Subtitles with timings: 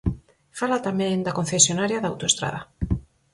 [0.59, 2.61] Fala tamén da concesionaria da autoestrada.